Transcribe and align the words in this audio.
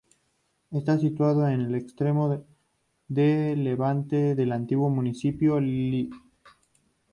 Está 0.71 0.97
situado 0.97 1.47
en 1.47 1.61
el 1.61 1.75
extremo 1.75 2.43
de 3.07 3.55
levante 3.55 4.33
del 4.33 4.51
antiguo 4.51 4.89
municipio 4.89 5.57
de 5.57 5.61
Llesp. 5.61 6.13